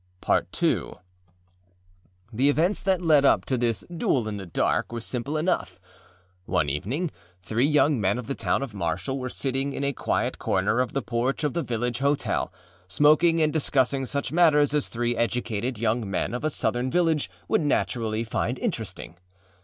II 0.27 0.93
The 2.33 2.49
events 2.49 2.81
that 2.81 3.03
led 3.03 3.23
up 3.23 3.45
to 3.45 3.55
this 3.55 3.83
âduel 3.83 4.25
in 4.25 4.37
the 4.37 4.47
darkâ 4.47 4.91
were 4.93 4.99
simple 4.99 5.37
enough. 5.37 5.79
One 6.47 6.71
evening 6.71 7.11
three 7.43 7.67
young 7.67 8.01
men 8.01 8.17
of 8.17 8.25
the 8.25 8.33
town 8.33 8.63
of 8.63 8.73
Marshall 8.73 9.19
were 9.19 9.29
sitting 9.29 9.73
in 9.73 9.83
a 9.83 9.93
quiet 9.93 10.39
corner 10.39 10.79
of 10.79 10.93
the 10.93 11.03
porch 11.03 11.43
of 11.43 11.53
the 11.53 11.61
village 11.61 11.99
hotel, 11.99 12.51
smoking 12.87 13.43
and 13.43 13.53
discussing 13.53 14.07
such 14.07 14.31
matters 14.31 14.73
as 14.73 14.87
three 14.87 15.15
educated 15.15 15.77
young 15.77 16.09
men 16.09 16.33
of 16.33 16.43
a 16.43 16.49
Southern 16.49 16.89
village 16.89 17.29
would 17.47 17.61
naturally 17.61 18.23
find 18.23 18.57
interesting. 18.57 19.17